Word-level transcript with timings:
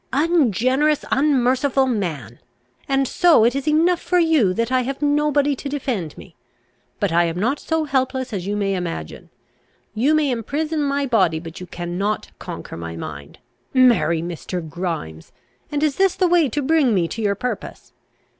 "Ungenerous, 0.13 1.05
unmerciful 1.11 1.85
man! 1.85 2.39
and 2.89 3.07
so 3.07 3.43
it 3.45 3.53
is 3.53 3.67
enough 3.67 4.01
for 4.01 4.17
you 4.17 4.51
that 4.51 4.71
I 4.71 4.81
have 4.81 4.99
nobody 5.03 5.55
to 5.55 5.69
defend 5.69 6.17
me! 6.17 6.35
But 6.99 7.11
I 7.11 7.25
am 7.25 7.39
not 7.39 7.59
so 7.59 7.83
helpless 7.85 8.33
as 8.33 8.47
you 8.47 8.55
may 8.55 8.73
imagine. 8.73 9.29
You 9.93 10.15
may 10.15 10.31
imprison 10.31 10.81
my 10.81 11.05
body, 11.05 11.39
but 11.39 11.59
you 11.59 11.67
cannot 11.67 12.31
conquer 12.39 12.75
my 12.77 12.95
mind. 12.95 13.37
Marry 13.75 14.23
Mr. 14.23 14.67
Grimes! 14.67 15.31
And 15.71 15.83
is 15.83 15.97
this 15.97 16.15
the 16.15 16.27
way 16.27 16.49
to 16.49 16.63
bring 16.63 16.95
me 16.95 17.07
to 17.07 17.21
your 17.21 17.35
purpose? 17.35 17.93